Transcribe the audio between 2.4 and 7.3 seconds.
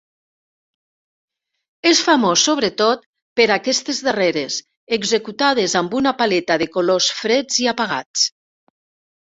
sobretot per aquestes darreres, executades amb una paleta de colors